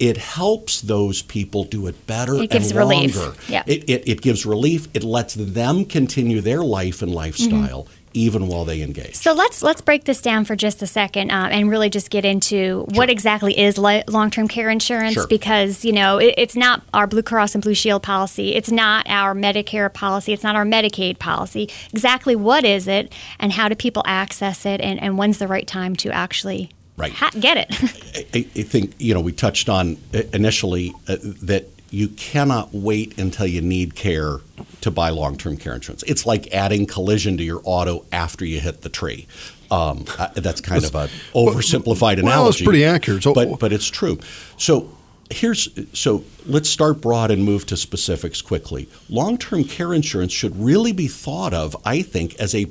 [0.00, 3.16] It helps those people do it better It gives and relief.
[3.16, 3.34] longer.
[3.50, 3.62] Yeah.
[3.66, 4.88] It, it, it gives relief.
[4.94, 7.99] It lets them continue their life and lifestyle Mm-hmm.
[8.12, 9.14] Even while they engage.
[9.14, 12.24] So let's let's break this down for just a second um, and really just get
[12.24, 15.26] into what exactly is li- long-term care insurance Sure.
[15.28, 19.06] because you know it, it's not our Blue Cross and Blue Shield policy, it's not
[19.08, 21.68] our Medicare policy, it's not our Medicaid policy.
[21.92, 25.66] Exactly what is it, and how do people access it, and, and when's the right
[25.66, 27.12] time to actually Right.
[27.12, 27.68] ha- get it?
[28.34, 33.18] I, I think you know we touched on uh, initially uh, that you cannot wait
[33.18, 34.38] until you need care
[34.80, 36.02] to buy long-term care insurance.
[36.04, 39.26] It's like adding collision to your auto after you hit the tree.
[39.70, 42.26] Um, uh, that's kind of an oversimplified analogy.
[42.26, 43.22] Well, it's pretty accurate.
[43.22, 44.18] So- but but it's true.
[44.56, 44.96] So
[45.30, 48.88] here's so let's start broad and move to specifics quickly.
[49.08, 52.66] Long-term care insurance should really be thought of, I think, as a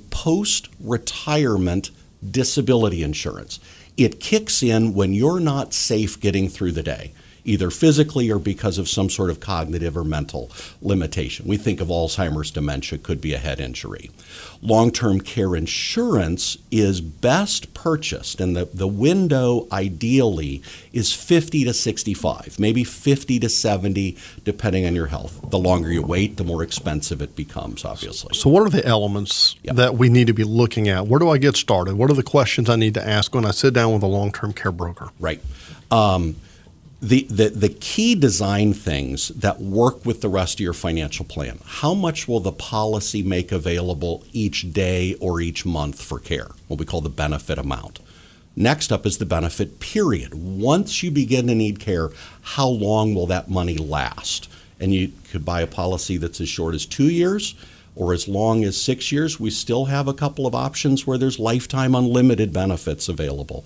[0.80, 1.92] post-retirement
[2.32, 3.60] disability insurance.
[3.98, 7.14] It kicks in when you're not safe getting through the day.
[7.46, 11.48] Either physically or because of some sort of cognitive or mental limitation.
[11.48, 14.12] We think of Alzheimer's dementia could be a head injury.
[14.62, 21.74] Long term care insurance is best purchased, and the, the window ideally is 50 to
[21.74, 25.40] 65, maybe 50 to 70, depending on your health.
[25.50, 28.36] The longer you wait, the more expensive it becomes, obviously.
[28.36, 29.76] So, what are the elements Yep.
[29.76, 31.08] that we need to be looking at?
[31.08, 31.96] Where do I get started?
[31.96, 34.32] What are the questions I need to ask when I sit down with a long
[34.32, 35.10] term care broker?
[35.20, 35.42] Right.
[35.90, 36.36] Um,
[37.02, 41.60] the, the, the key design things that work with the rest of your financial plan.
[41.66, 46.50] How much will the policy make available each day or each month for care?
[46.68, 48.00] What we call the benefit amount.
[48.56, 50.34] Next up is the benefit period.
[50.34, 52.10] Once you begin to need care,
[52.42, 54.50] how long will that money last?
[54.82, 57.56] And you could buy a policy that's as short as two years
[57.96, 59.40] or as long as six years.
[59.40, 63.64] We still have a couple of options where there's lifetime unlimited benefits available.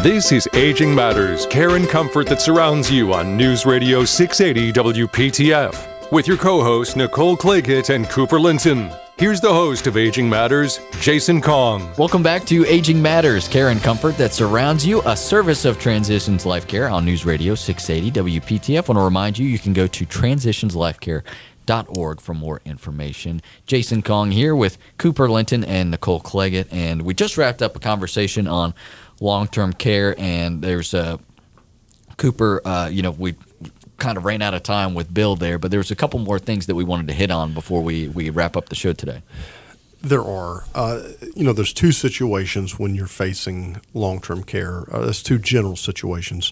[0.01, 6.11] This is Aging Matters, care and comfort that surrounds you on News Radio 680 WPTF.
[6.11, 8.89] With your co hosts, Nicole Claggett and Cooper Linton.
[9.21, 11.87] Here's the host of Aging Matters, Jason Kong.
[11.95, 16.43] Welcome back to Aging Matters, care and comfort that surrounds you, a service of Transitions
[16.43, 18.77] Life Care on News Radio 680 WPTF.
[18.77, 23.43] I want to remind you, you can go to transitionslifecare.org for more information.
[23.67, 27.79] Jason Kong here with Cooper Linton and Nicole Claggett, and we just wrapped up a
[27.79, 28.73] conversation on
[29.19, 31.19] long-term care, and there's a
[32.17, 33.35] Cooper, uh, you know, we
[34.01, 36.65] kind of ran out of time with Bill there, but there's a couple more things
[36.65, 39.21] that we wanted to hit on before we, we wrap up the show today.
[40.01, 41.03] There are, uh,
[41.35, 44.83] you know, there's two situations when you're facing long-term care.
[44.91, 46.51] Uh, there's two general situations.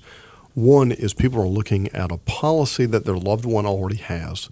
[0.54, 4.50] One is people are looking at a policy that their loved one already has,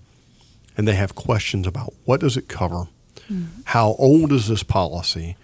[0.75, 2.87] and they have questions about what does it cover,
[3.65, 5.37] how old is this policy,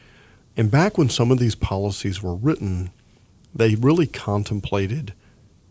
[0.55, 2.91] and back when some of these policies were written,
[3.53, 5.13] they really contemplated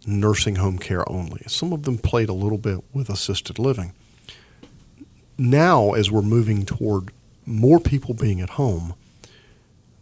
[0.07, 1.43] nursing home care only.
[1.47, 3.93] Some of them played a little bit with assisted living.
[5.39, 7.11] Now, as we're moving toward
[7.47, 8.95] more people being at home,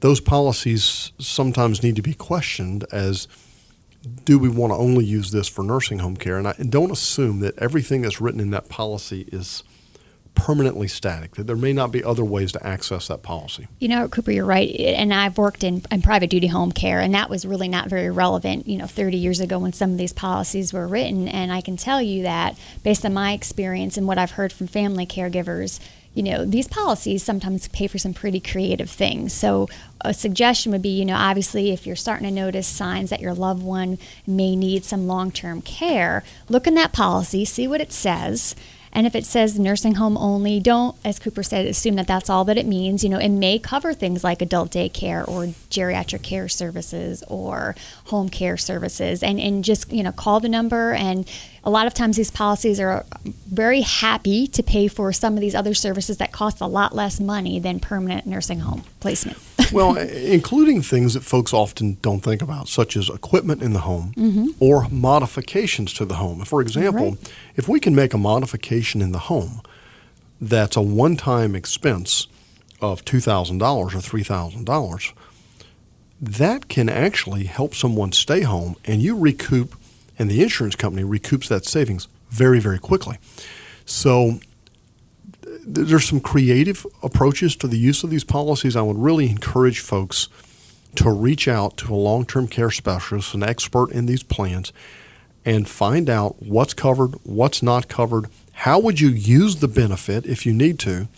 [0.00, 3.28] those policies sometimes need to be questioned as
[4.24, 6.38] do we want to only use this for nursing home care?
[6.38, 9.62] And I don't assume that everything that's written in that policy is
[10.40, 13.68] permanently static, that there may not be other ways to access that policy.
[13.78, 14.74] You know, Cooper, you're right.
[14.78, 18.10] And I've worked in, in private duty home care, and that was really not very
[18.10, 21.28] relevant, you know, 30 years ago when some of these policies were written.
[21.28, 24.66] And I can tell you that based on my experience and what I've heard from
[24.66, 25.78] family caregivers,
[26.14, 29.32] you know, these policies sometimes pay for some pretty creative things.
[29.32, 29.68] So,
[30.00, 33.34] a suggestion would be, you know, obviously, if you're starting to notice signs that your
[33.34, 37.92] loved one may need some long term care, look in that policy, see what it
[37.92, 38.56] says.
[38.92, 42.44] And if it says nursing home only, don't, as Cooper said, assume that that's all
[42.46, 43.04] that it means.
[43.04, 47.76] You know, it may cover things like adult daycare or geriatric care services or
[48.06, 49.22] home care services.
[49.22, 50.92] And, and just, you know, call the number.
[50.92, 51.30] And
[51.62, 53.04] a lot of times these policies are
[53.46, 57.20] very happy to pay for some of these other services that cost a lot less
[57.20, 59.38] money than permanent nursing home placement.
[59.72, 64.14] well, including things that folks often don't think about, such as equipment in the home
[64.16, 64.46] mm-hmm.
[64.58, 66.44] or modifications to the home.
[66.44, 67.32] For example, Right.
[67.56, 69.60] if we can make a modification in the home
[70.40, 72.26] that's a one time expense
[72.80, 75.12] of $2,000 or $3,000,
[76.20, 79.74] that can actually help someone stay home and you recoup,
[80.20, 83.16] and the insurance company recoups that savings very, very quickly.
[83.86, 84.38] So
[85.42, 88.76] th- there's some creative approaches to the use of these policies.
[88.76, 90.28] I would really encourage folks
[90.96, 94.74] to reach out to a long term care specialist, an expert in these plans,
[95.46, 100.44] and find out what's covered, what's not covered, how would you use the benefit if
[100.44, 101.08] you need to.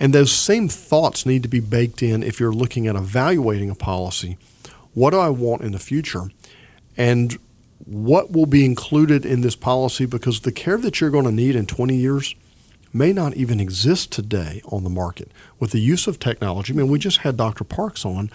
[0.00, 3.74] And those same thoughts need to be baked in if you're looking at evaluating a
[3.74, 4.38] policy.
[4.94, 6.30] What do I want in the future?
[6.96, 7.38] And
[7.86, 11.56] what will be included in this policy because the care that you're going to need
[11.56, 12.34] in 20 years
[12.92, 15.30] may not even exist today on the market.
[15.58, 17.64] With the use of technology, I mean, we just had Dr.
[17.64, 18.30] Parks on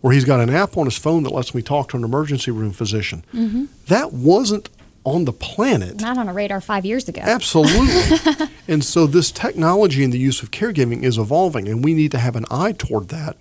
[0.00, 2.50] where he's got an app on his phone that lets me talk to an emergency
[2.50, 3.24] room physician.
[3.32, 3.66] Mm-hmm.
[3.86, 4.68] That wasn't
[5.04, 6.00] on the planet.
[6.00, 7.22] Not on a radar five years ago.
[7.22, 8.46] Absolutely.
[8.68, 12.18] and so this technology and the use of caregiving is evolving, and we need to
[12.18, 13.36] have an eye toward that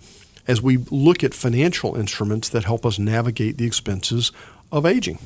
[0.48, 4.32] as we look at financial instruments that help us navigate the expenses
[4.74, 5.20] of aging.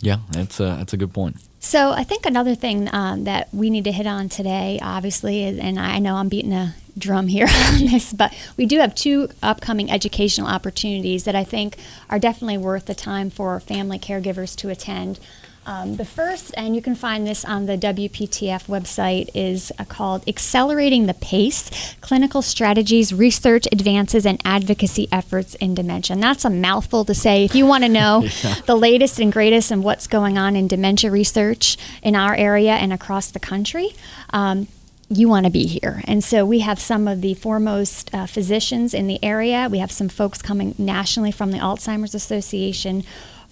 [0.00, 1.38] Yeah, that's a, that's a good point.
[1.60, 5.58] So I think another thing um, that we need to hit on today, obviously, is,
[5.58, 9.28] and I know I'm beating a drum here on this, but we do have two
[9.42, 11.78] upcoming educational opportunities that I think
[12.10, 15.18] are definitely worth the time for family caregivers to attend.
[15.66, 20.22] Um, the first, and you can find this on the WPTF website, is uh, called
[20.28, 26.14] Accelerating the Pace Clinical Strategies, Research Advances, and Advocacy Efforts in Dementia.
[26.14, 27.44] And that's a mouthful to say.
[27.44, 28.56] If you want to know yeah.
[28.66, 32.92] the latest and greatest and what's going on in dementia research in our area and
[32.92, 33.90] across the country,
[34.30, 34.68] um,
[35.08, 36.02] you want to be here.
[36.04, 39.68] And so we have some of the foremost uh, physicians in the area.
[39.70, 43.04] We have some folks coming nationally from the Alzheimer's Association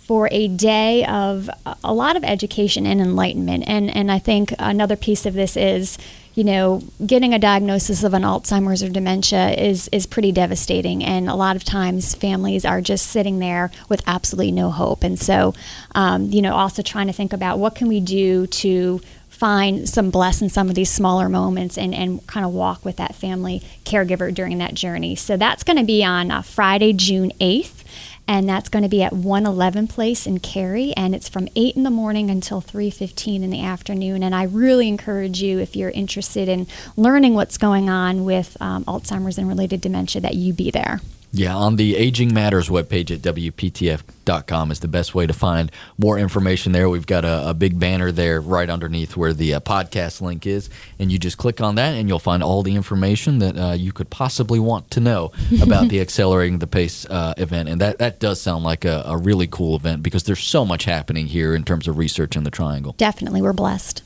[0.06, 1.48] for a day of
[1.84, 3.64] a lot of education and enlightenment.
[3.68, 5.96] And, and I think another piece of this is,
[6.34, 11.04] you know, getting a diagnosis of an Alzheimer's or dementia is, is pretty devastating.
[11.04, 15.04] And a lot of times families are just sitting there with absolutely no hope.
[15.04, 15.54] And so,
[15.94, 20.10] um, you know, also trying to think about what can we do to find some
[20.10, 23.62] bliss in some of these smaller moments and, and kind of walk with that family
[23.84, 25.14] caregiver during that journey.
[25.14, 27.82] So that's going to be on uh, Friday, June 8th
[28.26, 31.82] and that's going to be at 111 Place in Cary, and it's from 8 in
[31.82, 34.22] the morning until 3:15 in the afternoon.
[34.22, 36.66] And I really encourage you, if you're interested in
[36.96, 41.00] learning what's going on with um, Alzheimer's and related dementia, that you be there.
[41.34, 46.18] Yeah, on the Aging Matters webpage at WPTF.com is the best way to find more
[46.18, 46.90] information there.
[46.90, 50.68] We've got a, a big banner there right underneath where the uh, podcast link is,
[50.98, 53.92] and you just click on that and you'll find all the information that uh, you
[53.92, 57.70] could possibly want to know about the Accelerating the Pace uh, event.
[57.70, 60.84] And that, that does sound like a, a really cool event because there's so much
[60.84, 62.94] happening here in terms of research in the Triangle.
[62.98, 64.02] Definitely, we're blessed.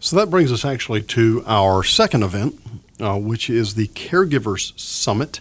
[0.00, 2.58] So that brings us actually to our second event,
[2.98, 5.40] uh, which is the Caregivers Summit.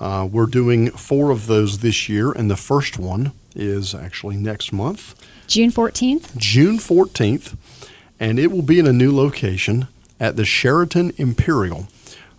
[0.00, 4.72] Uh, we're doing four of those this year, and the first one is actually next
[4.72, 5.14] month.
[5.46, 6.36] June 14th?
[6.36, 7.56] June 14th,
[8.18, 9.88] and it will be in a new location
[10.18, 11.88] at the Sheraton Imperial.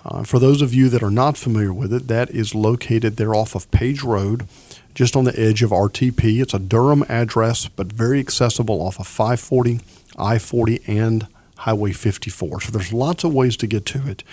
[0.05, 3.33] Uh, for those of you that are not familiar with it, that is located there
[3.33, 4.47] off of Page Road,
[4.93, 6.41] just on the edge of RTP.
[6.41, 9.79] It's a Durham address, but very accessible off of 540,
[10.17, 11.27] I 40, and
[11.57, 12.61] Highway 54.
[12.61, 14.23] So there's lots of ways to get to it.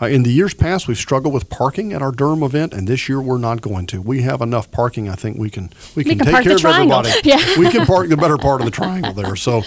[0.00, 3.08] Uh, in the years past, we've struggled with parking at our Durham event, and this
[3.08, 4.00] year we're not going to.
[4.02, 5.08] We have enough parking.
[5.08, 6.98] I think we can we can, can take care of triangle.
[6.98, 7.28] everybody.
[7.28, 7.58] Yeah.
[7.58, 9.36] we can park the better part of the triangle there.
[9.36, 9.62] So.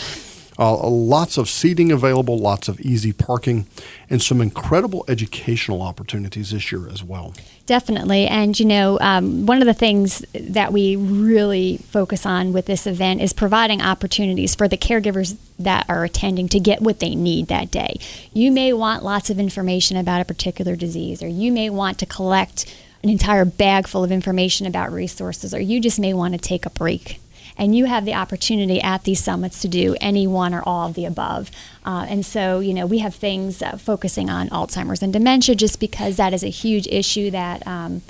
[0.59, 3.65] Uh, lots of seating available, lots of easy parking,
[4.09, 7.33] and some incredible educational opportunities this year as well.
[7.65, 8.27] Definitely.
[8.27, 12.85] And, you know, um, one of the things that we really focus on with this
[12.85, 17.47] event is providing opportunities for the caregivers that are attending to get what they need
[17.47, 17.97] that day.
[18.33, 22.05] You may want lots of information about a particular disease, or you may want to
[22.05, 22.65] collect
[23.01, 26.65] an entire bag full of information about resources, or you just may want to take
[26.65, 27.21] a break
[27.59, 30.95] and you have the opportunity at these summits to do any one or all of
[30.95, 31.51] the above.
[31.85, 35.79] Uh, and so, you know, we have things uh, focusing on Alzheimer's and dementia just
[35.79, 38.01] because that is a huge issue that um,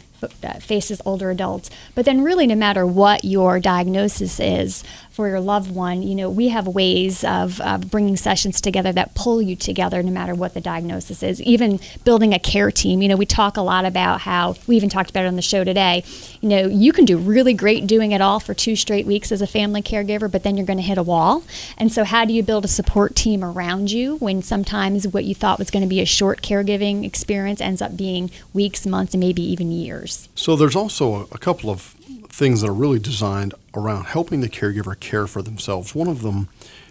[0.59, 1.69] faces older adults.
[1.95, 4.83] But then, really, no matter what your diagnosis is
[5.19, 9.13] for your loved one, you know, we have ways of, of bringing sessions together that
[9.15, 11.41] pull you together no matter what the diagnosis is.
[11.41, 13.01] Even building a care team.
[13.01, 15.41] You know, we talk a lot about how we even talked about it on the
[15.41, 16.05] show today.
[16.39, 19.41] You know, you can do really great doing it all for two straight weeks as
[19.41, 21.43] a family caregiver, but then you're going to hit a wall.
[21.77, 25.35] And so, how do you build a support team around you when sometimes what you
[25.35, 29.19] thought was going to be a short caregiving experience ends up being weeks, months, and
[29.19, 30.29] maybe even years?
[30.33, 31.93] So, there's also a, a couple of
[32.29, 35.95] things that are really designed around helping the caregiver care for themselves.
[35.95, 36.49] One of them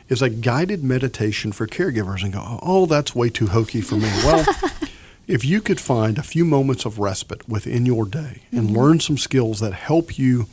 [0.09, 4.09] is a guided meditation for caregivers and go, oh, that's way too hokey for me.
[4.25, 4.47] Well,
[5.29, 9.19] If you could find a few moments of respite within your day and learn some
[9.19, 10.47] skills that help you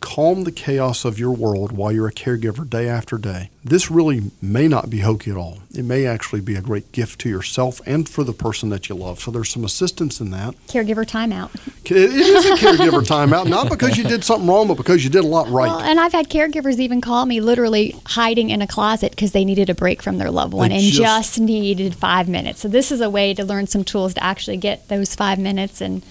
[0.00, 4.30] calm the chaos of your world while you're a caregiver day after day, this really
[4.40, 5.58] may not be hokey at all.
[5.74, 8.94] It may actually be a great gift to yourself and for the person that you
[8.94, 9.20] love.
[9.20, 10.54] So there's some assistance in that.
[10.66, 11.54] Caregiver timeout.
[11.84, 15.24] It is a caregiver timeout, not because you did something wrong, but because you did
[15.24, 15.68] a lot right.
[15.68, 19.44] Well, and I've had caregivers even call me literally hiding in a closet because they
[19.44, 22.60] needed a break from their loved one They and just- just, needed five minutes.
[22.60, 25.80] So this is a way to learn some tools to actually get those five minutes
[25.80, 26.02] and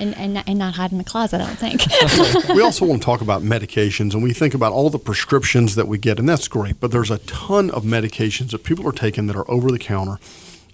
[0.00, 1.40] and, and, not- and not hide in the closet.
[1.40, 2.48] I don't think.
[2.54, 5.88] we also want to talk about medications, and we think about all the prescriptions that
[5.88, 6.80] we get, and that's great.
[6.80, 10.18] But there's a ton of medications that people are taking that are over the counter,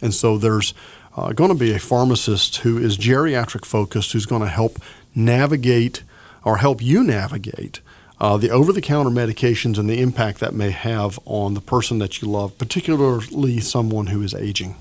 [0.00, 0.74] and so there's
[1.16, 4.78] uh, going to be a pharmacist who is geriatric focused, who's going to help
[5.14, 6.02] navigate
[6.44, 7.80] or help you navigate.
[8.20, 11.98] Uh, the over the counter medications and the impact that may have on the person
[11.98, 14.76] that you love, particularly someone who is aging.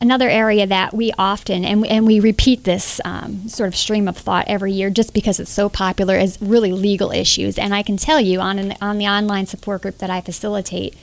[0.00, 4.06] Another area that we often and we, and we repeat this um, sort of stream
[4.06, 7.58] of thought every year, just because it's so popular, is really legal issues.
[7.58, 10.96] And I can tell you on an, on the online support group that I facilitate,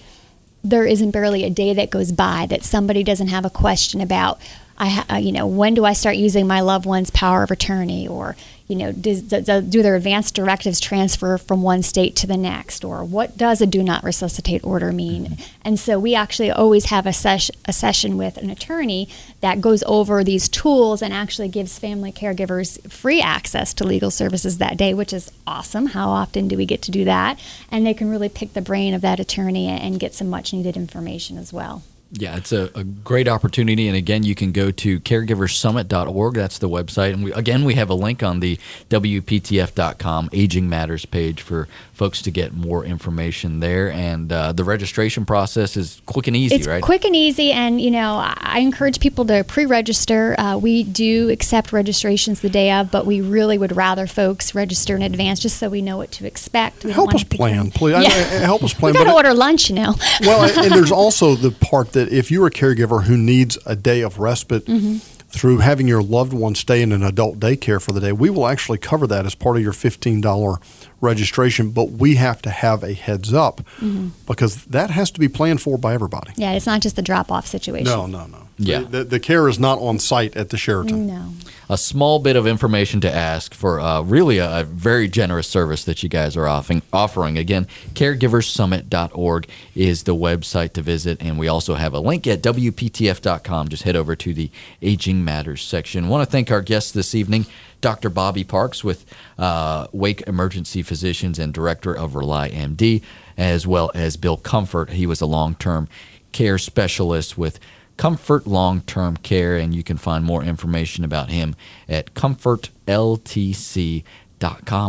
[0.64, 4.40] there isn't barely a day that goes by that somebody doesn't have a question about.
[4.78, 8.08] I, uh, you know, when do I start using my loved one's power of attorney,
[8.08, 8.36] or
[8.68, 12.84] you know, does, does, do their advance directives transfer from one state to the next,
[12.84, 15.26] or what does a do not resuscitate order mean?
[15.26, 15.44] Mm-hmm.
[15.64, 19.08] And so we actually always have a, sesh- a session with an attorney
[19.42, 24.58] that goes over these tools and actually gives family caregivers free access to legal services
[24.58, 25.88] that day, which is awesome.
[25.88, 27.40] How often do we get to do that?
[27.70, 30.76] And they can really pick the brain of that attorney and get some much needed
[30.76, 31.84] information as well.
[32.18, 33.90] Yeah, it's a, a great opportunity.
[33.90, 36.34] And again, you can go to caregiversummit.org.
[36.34, 37.12] That's the website.
[37.14, 38.58] And we, again, we have a link on the
[38.90, 43.92] WPTF.com Aging Matters page for folks to get more information there.
[43.92, 46.82] And uh, the registration process is quick and easy, it's right?
[46.84, 50.36] quick and easy, and you know I I encourage people to pre-register.
[50.40, 54.96] Uh, we do accept registrations the day of, but we really would rather folks register
[54.96, 56.84] in advance just so we know what to expect.
[56.86, 57.96] We Help us plan, please.
[58.06, 58.10] Yeah.
[58.10, 58.94] I- help us plan.
[58.94, 59.96] we got but to it- order lunch, you know.
[60.22, 64.02] well, and there's also the part that if you're a caregiver who needs a day
[64.02, 64.98] of respite Mm-hmm.
[65.30, 68.48] through having your loved one stay in an adult daycare for the day, we will
[68.48, 70.62] actually cover that as part of your $15
[71.02, 74.10] registration, but we have to have a heads up Mm-hmm.
[74.28, 76.32] because that has to be planned for by everybody.
[76.38, 77.86] yeah, it's not just the drop-off situation.
[77.86, 78.45] No, no, no.
[78.58, 78.80] Yeah.
[78.80, 81.08] The, the, the care is not on site at the Sheraton.
[81.08, 81.32] No.
[81.70, 85.84] a small bit of information to ask for uh, really a, a very generous service
[85.84, 86.82] that you guys are offering.
[86.94, 87.38] offering.
[87.38, 93.68] Again, caregiversummit.org is the website to visit, and we also have a link at WPTF.com.
[93.70, 94.50] Just head over to the
[94.82, 96.08] Aging Matters section.
[96.08, 97.46] want to thank our guests this evening.
[97.82, 98.10] Dr.
[98.10, 99.06] Bobby Parks with
[99.38, 103.04] uh, Wake Emergency Physicians and Director of Rely MD,
[103.38, 104.92] as well as Bill Comfort.
[104.92, 105.88] He was a long term
[106.32, 107.60] care specialist with
[107.98, 111.56] Comfort Long Term Care, and you can find more information about him
[111.88, 114.04] at comfortltc.com.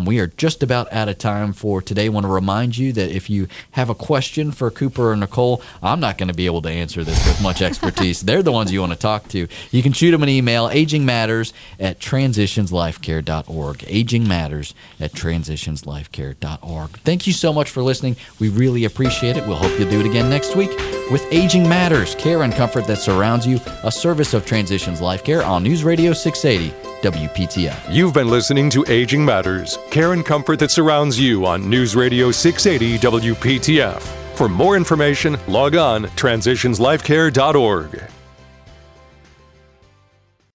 [0.05, 2.07] We are just about out of time for today.
[2.07, 5.63] I want to remind you that if you have a question for Cooper or Nicole,
[5.83, 8.21] I'm not going to be able to answer this with much expertise.
[8.21, 9.49] They're the ones you want to talk to.
[9.71, 13.85] You can shoot them an email, agingmatters at transitionslifecare.org.
[13.87, 16.91] Aging Matters at transitionslifecare.org.
[17.01, 18.17] Thank you so much for listening.
[18.39, 19.47] We really appreciate it.
[19.47, 20.71] We'll hope you'll do it again next week
[21.11, 25.43] with Aging Matters, care and comfort that surrounds you, a service of Transitions Life Care
[25.43, 27.93] on News Radio 680 WPTF.
[27.93, 32.31] You've been listening to Aging Matters, care and comfort that surrounds you on News Radio
[32.31, 34.01] 680 WPTF.
[34.37, 38.16] For more information, log on transitionslifecare.org.